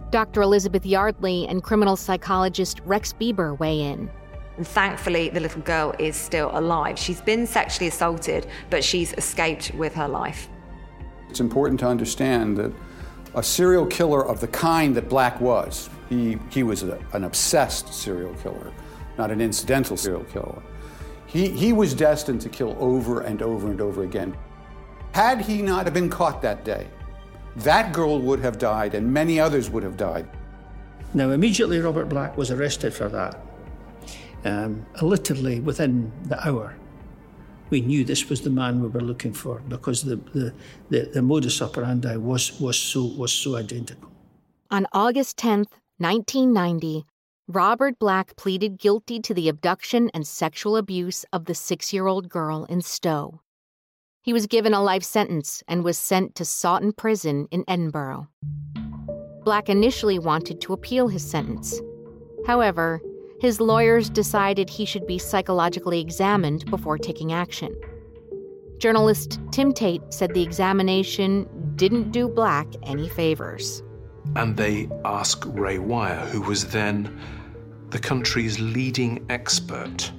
[0.10, 0.42] Dr.
[0.42, 4.10] Elizabeth Yardley and criminal psychologist Rex Beaber weigh in.
[4.56, 6.98] And thankfully, the little girl is still alive.
[6.98, 10.50] She's been sexually assaulted, but she's escaped with her life.
[11.30, 12.72] It's important to understand that
[13.36, 17.94] a serial killer of the kind that Black was, he, he was a, an obsessed
[17.94, 18.72] serial killer,
[19.18, 20.64] not an incidental serial killer.
[21.28, 24.36] He, he was destined to kill over and over and over again.
[25.14, 26.88] Had he not have been caught that day,
[27.58, 30.28] that girl would have died and many others would have died.
[31.14, 33.40] Now, immediately, Robert Black was arrested for that.
[34.46, 36.76] Um, literally within the hour,
[37.70, 40.54] we knew this was the man we were looking for because the, the,
[40.90, 44.12] the, the modus operandi was, was, so, was so identical.
[44.70, 47.06] On August 10th, 1990,
[47.50, 52.28] Robert Black pleaded guilty to the abduction and sexual abuse of the six year old
[52.28, 53.40] girl in Stow.
[54.22, 58.28] He was given a life sentence and was sent to Saughton Prison in Edinburgh.
[59.46, 61.80] Black initially wanted to appeal his sentence.
[62.46, 63.00] However,
[63.40, 67.74] his lawyers decided he should be psychologically examined before taking action.
[68.80, 73.82] Journalist Tim Tate said the examination didn't do Black any favors.
[74.36, 77.18] And they asked Ray Wyre, who was then
[77.90, 80.12] the country's leading expert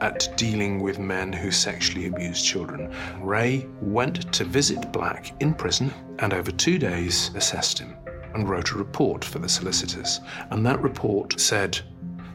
[0.00, 2.94] at dealing with men who sexually abuse children.
[3.20, 7.96] Ray went to visit Black in prison and over two days assessed him
[8.34, 10.20] and wrote a report for the solicitors.
[10.50, 11.80] And that report said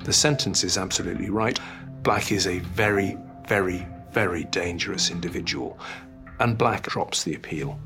[0.04, 1.58] the sentence is absolutely right.
[2.02, 3.18] Black is a very,
[3.48, 5.80] very, very dangerous individual.
[6.40, 7.80] And Black drops the appeal.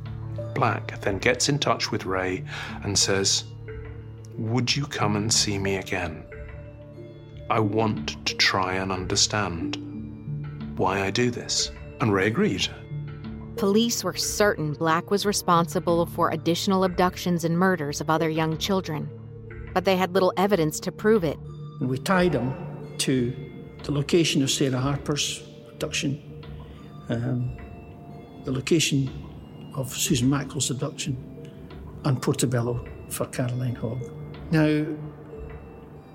[0.55, 2.43] Black then gets in touch with Ray
[2.83, 3.43] and says,
[4.35, 6.26] Would you come and see me again?
[7.49, 9.77] I want to try and understand
[10.77, 11.71] why I do this.
[12.01, 12.67] And Ray agreed.
[13.55, 19.09] Police were certain Black was responsible for additional abductions and murders of other young children,
[19.73, 21.39] but they had little evidence to prove it.
[21.79, 22.53] And we tied him
[22.99, 23.33] to
[23.83, 26.43] the location of Sarah Harper's abduction,
[27.09, 27.57] um,
[28.43, 29.09] the location
[29.73, 31.17] of Susan Maxwell's abduction,
[32.03, 34.03] and Portobello for Caroline Hogg.
[34.51, 34.85] Now,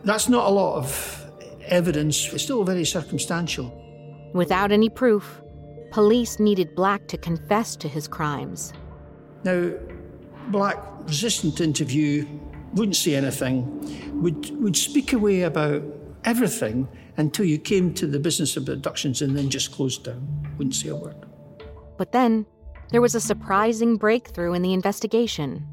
[0.04, 1.21] that's not a lot of
[1.66, 3.78] evidence, is still very circumstantial.
[4.34, 5.42] Without any proof,
[5.90, 8.72] police needed Black to confess to his crimes.
[9.44, 9.72] Now,
[10.48, 12.26] Black, resistant to interview,
[12.74, 15.82] wouldn't say anything, would, would speak away about
[16.24, 20.48] everything until you came to the business of abductions and then just closed down.
[20.56, 21.16] Wouldn't say a word.
[21.98, 22.46] But then
[22.90, 25.66] there was a surprising breakthrough in the investigation.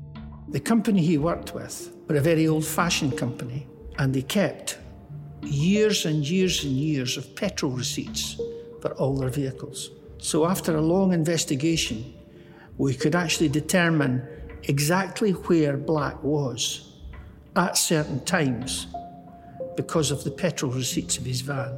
[0.50, 3.68] The company he worked with were a very old fashioned company,
[3.98, 4.78] and they kept
[5.44, 8.40] years and years and years of petrol receipts
[8.82, 9.92] for all their vehicles.
[10.18, 12.14] So, after a long investigation,
[12.78, 14.28] we could actually determine
[14.64, 16.94] exactly where Black was
[17.56, 18.88] at certain times
[19.76, 21.78] because of the petrol receipts of his van.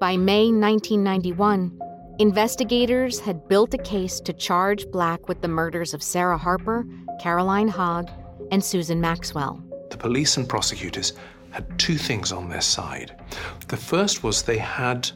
[0.00, 1.78] By May 1991,
[2.18, 6.84] investigators had built a case to charge Black with the murders of Sarah Harper,
[7.20, 8.08] Caroline Hogg,
[8.50, 9.62] and Susan Maxwell.
[9.90, 11.14] The police and prosecutors
[11.50, 13.20] had two things on their side.
[13.68, 15.10] The first was they had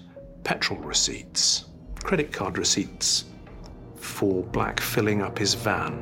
[0.44, 1.66] petrol receipts,
[2.02, 3.24] credit card receipts
[3.96, 5.92] for Black filling up his van,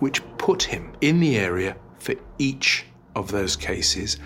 [0.00, 4.18] which put him in the area for each of those cases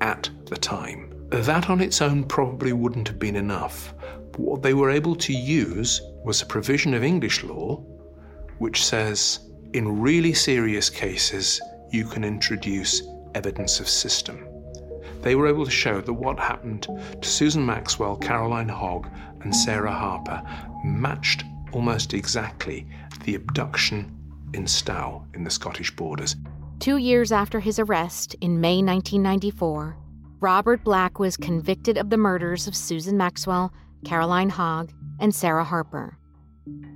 [0.00, 1.12] at the time.
[1.30, 3.94] That on its own probably wouldn't have been enough.
[4.32, 7.84] But what they were able to use was a provision of English law
[8.58, 13.02] which says in really serious cases you can introduce
[13.34, 14.46] evidence of system.
[15.22, 19.08] They were able to show that what happened to Susan Maxwell, Caroline Hogg,
[19.42, 20.42] and Sarah Harper
[20.84, 22.86] matched almost exactly
[23.24, 24.16] the abduction
[24.52, 26.36] in Stow in the Scottish borders.
[26.80, 29.96] Two years after his arrest in May 1994,
[30.40, 33.72] Robert Black was convicted of the murders of Susan Maxwell,
[34.04, 36.18] Caroline Hogg, and Sarah Harper.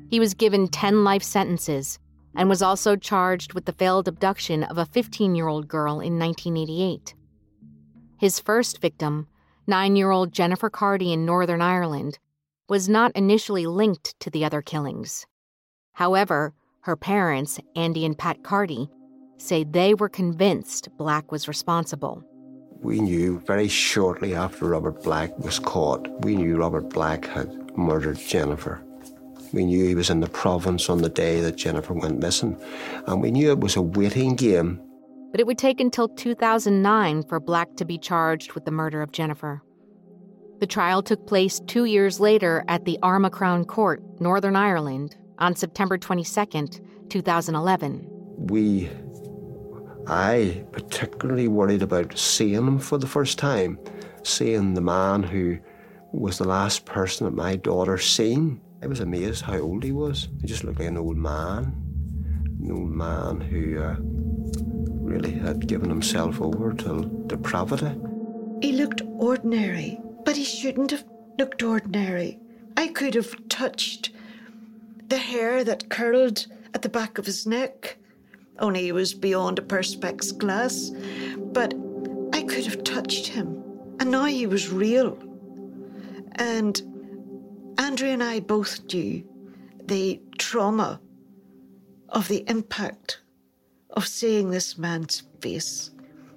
[0.09, 2.01] He was given 10 life sentences
[2.35, 6.19] and was also charged with the failed abduction of a 15 year old girl in
[6.19, 7.15] 1988.
[8.19, 9.27] His first victim,
[9.67, 12.19] nine year old Jennifer Cardy in Northern Ireland,
[12.69, 15.27] was not initially linked to the other killings.
[15.93, 18.89] However, her parents, Andy and Pat Cardy,
[19.37, 22.25] say they were convinced Black was responsible.
[22.81, 28.19] We knew very shortly after Robert Black was caught, we knew Robert Black had murdered
[28.19, 28.83] Jennifer.
[29.53, 32.59] We knew he was in the province on the day that Jennifer went missing,
[33.07, 34.81] and we knew it was a waiting game.
[35.37, 39.13] But it would take until 2009 for Black to be charged with the murder of
[39.13, 39.63] Jennifer.
[40.61, 45.55] The trial took place two years later at the Armagh Crown Court, Northern Ireland, on
[45.55, 46.81] September 22,
[47.11, 48.07] 2011.
[48.39, 48.89] We
[50.07, 53.79] I particularly worried about seeing him for the first time,
[54.23, 55.59] seeing the man who
[56.13, 58.63] was the last person that my daughter seen.
[58.83, 60.29] I was amazed how old he was.
[60.41, 61.77] He just looked like an old man,
[62.63, 63.97] an old man who uh,
[65.07, 67.95] really had given himself over to depravity.
[68.61, 71.05] He looked ordinary, but he shouldn't have
[71.39, 72.39] looked ordinary.
[72.77, 74.11] I could have touched
[75.09, 77.99] the hair that curled at the back of his neck
[78.59, 80.91] only he was beyond a perspex glass.
[81.37, 81.75] But
[82.33, 83.63] I could have touched him,
[84.01, 85.19] and now he was real.
[86.37, 86.81] And
[87.79, 89.25] Andrea and I both knew
[89.85, 91.01] the trauma
[92.09, 93.21] of the impact
[93.97, 95.91] of seeing this man's face,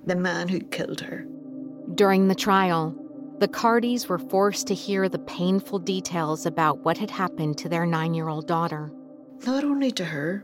[0.05, 1.28] the man who killed her.
[1.93, 2.95] During the trial,
[3.39, 7.86] the Cardys were forced to hear the painful details about what had happened to their
[7.86, 8.91] nine year old daughter.
[9.45, 10.43] Not only to her,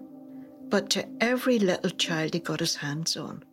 [0.69, 3.43] but to every little child he got his hands on.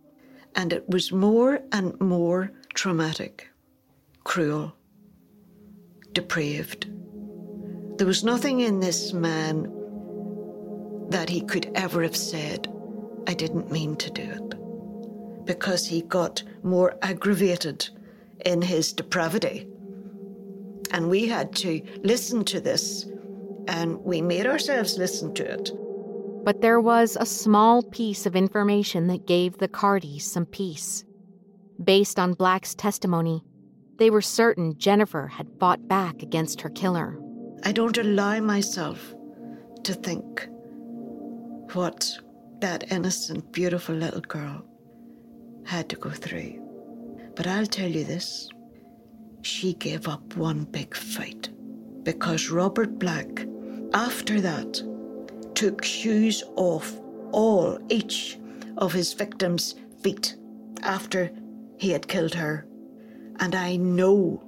[0.54, 3.48] And it was more and more traumatic,
[4.24, 4.74] cruel,
[6.12, 6.90] depraved.
[7.96, 9.70] There was nothing in this man
[11.10, 12.72] that he could ever have said,
[13.26, 15.44] I didn't mean to do it.
[15.44, 17.88] Because he got more aggravated
[18.44, 19.66] in his depravity.
[20.90, 23.06] And we had to listen to this,
[23.66, 25.70] and we made ourselves listen to it.
[26.44, 31.04] But there was a small piece of information that gave the Cardys some peace.
[31.82, 33.42] Based on Black's testimony,
[33.98, 37.18] they were certain Jennifer had fought back against her killer.
[37.64, 39.14] I don't allow myself
[39.84, 40.48] to think
[41.72, 42.18] what
[42.62, 44.64] that innocent, beautiful little girl
[45.64, 46.60] had to go through.
[47.34, 48.48] But I'll tell you this
[49.42, 51.50] she gave up one big fight
[52.04, 53.46] because Robert Black,
[53.94, 54.80] after that,
[55.54, 57.00] took shoes off
[57.32, 58.38] all, each
[58.78, 60.36] of his victims' feet
[60.82, 61.32] after
[61.78, 62.66] he had killed her.
[63.40, 64.42] And I know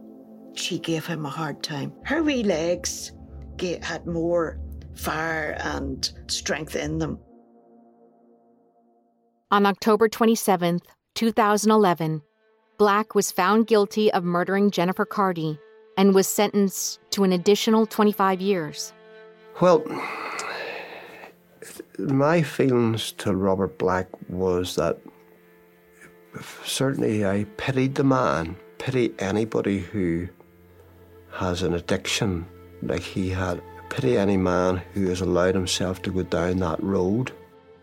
[0.54, 1.92] she gave him a hard time.
[2.04, 3.10] Her wee legs
[3.82, 4.60] had more
[4.94, 7.18] fire and strength in them.
[9.54, 10.80] On October 27,
[11.14, 12.22] 2011,
[12.76, 15.60] Black was found guilty of murdering Jennifer Cardy
[15.96, 18.92] and was sentenced to an additional 25 years.
[19.60, 19.84] Well,
[21.98, 24.98] my feelings to Robert Black was that
[26.64, 30.26] certainly I pitied the man, pity anybody who
[31.30, 32.44] has an addiction
[32.82, 37.30] like he had, pity any man who has allowed himself to go down that road.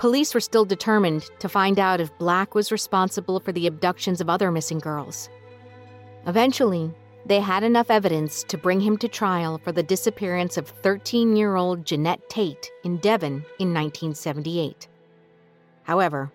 [0.02, 4.32] Police were still determined to find out if Black was responsible for the abductions of
[4.32, 5.30] other missing girls.
[6.26, 6.92] Eventually,
[7.28, 11.56] they had enough evidence to bring him to trial for the disappearance of 13 year
[11.56, 14.88] old Genette Tate in Devon in 1978.
[15.84, 16.32] However,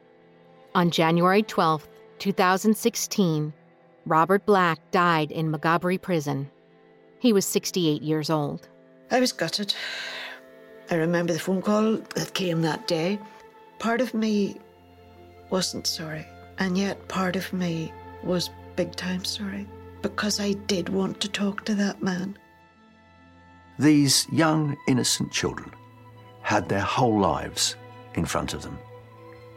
[0.77, 1.89] on January 12,
[2.21, 3.53] 2016,
[4.05, 6.49] Robert Black died in Maghaberry Prison.
[7.19, 8.69] He was 68 years old.
[9.11, 9.75] I was gutted.
[10.89, 13.19] I remember the phone call that came that day.
[13.79, 14.57] Part of me
[15.51, 16.27] wasn't sorry,
[16.59, 19.67] and yet part of me was big time sorry
[20.03, 22.39] because I did want to talk to that man.
[23.79, 25.71] These young, innocent children
[26.43, 27.77] had their whole lives
[28.15, 28.79] in front of them,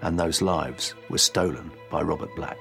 [0.01, 2.57] and those lives were stolen by Robert Black.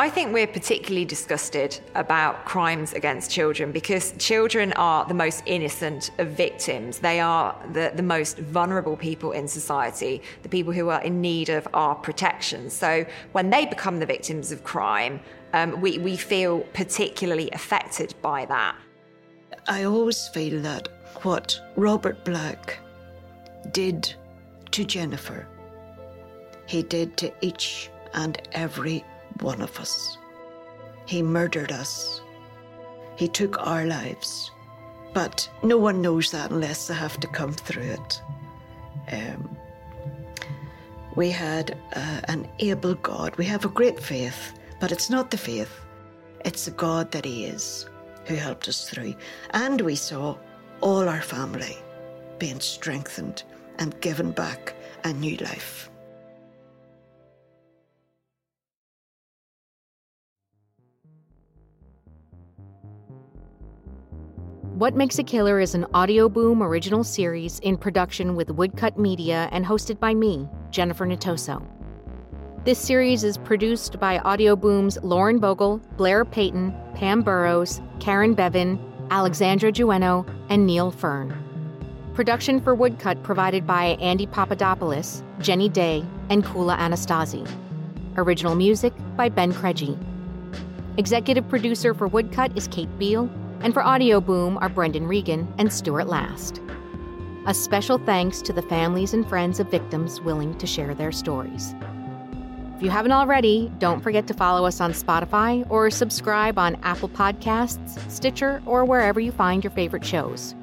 [0.00, 6.12] I think we're particularly disgusted about crimes against children because children are the most innocent
[6.18, 7.00] of victims.
[7.00, 11.48] They are the, the most vulnerable people in society, the people who are in need
[11.48, 12.70] of our protection.
[12.70, 15.18] So when they become the victims of crime,
[15.52, 18.76] um, we, we feel particularly affected by that.
[19.66, 20.86] I always feel that
[21.22, 22.78] what Robert Black
[23.72, 24.14] did
[24.70, 25.48] to Jennifer,
[26.66, 29.04] he did to each and every
[29.42, 30.18] one of us.
[31.06, 32.20] He murdered us.
[33.16, 34.50] He took our lives.
[35.14, 38.22] But no one knows that unless they have to come through it.
[39.10, 39.56] Um,
[41.16, 43.34] we had uh, an able God.
[43.36, 45.80] We have a great faith, but it's not the faith,
[46.44, 47.88] it's the God that He is
[48.26, 49.14] who helped us through.
[49.50, 50.36] And we saw
[50.80, 51.76] all our family
[52.38, 53.42] being strengthened
[53.78, 54.74] and given back
[55.04, 55.90] a new life.
[64.78, 69.66] What Makes a Killer is an Audioboom original series in production with Woodcut Media and
[69.66, 71.66] hosted by me, Jennifer Natoso.
[72.64, 78.78] This series is produced by Audioboom's Lauren Bogle, Blair Payton, Pam Burrows, Karen Bevan,
[79.10, 81.34] Alexandra Jueno, and Neil Fern.
[82.14, 87.44] Production for Woodcut provided by Andy Papadopoulos, Jenny Day, and Kula Anastasi.
[88.16, 89.98] Original music by Ben Craigie.
[90.98, 93.28] Executive producer for Woodcut is Kate Beal,
[93.60, 96.60] and for Audioboom are Brendan Regan and Stuart Last.
[97.46, 101.74] A special thanks to the families and friends of victims willing to share their stories.
[102.76, 107.08] If you haven't already, don't forget to follow us on Spotify or subscribe on Apple
[107.08, 110.54] Podcasts, Stitcher, or wherever you find your favorite shows.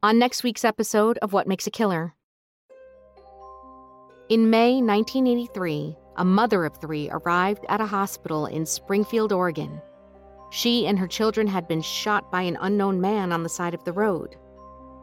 [0.00, 2.14] On next week's episode of What Makes a Killer.
[4.28, 9.82] In May 1983, a mother of three arrived at a hospital in Springfield, Oregon.
[10.50, 13.82] She and her children had been shot by an unknown man on the side of
[13.82, 14.36] the road.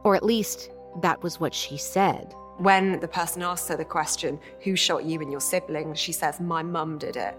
[0.05, 0.71] Or at least,
[1.01, 2.33] that was what she said.
[2.59, 5.99] When the person asks her the question, Who shot you and your siblings?
[5.99, 7.37] she says, My mum did it.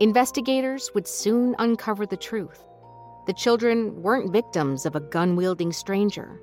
[0.00, 2.62] Investigators would soon uncover the truth.
[3.26, 6.38] The children weren't victims of a gun wielding stranger,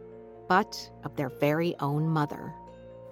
[0.47, 2.53] but of their very own mother.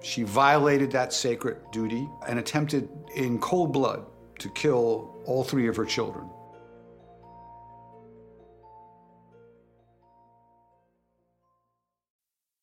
[0.01, 4.05] She violated that sacred duty and attempted in cold blood
[4.39, 6.29] to kill all three of her children.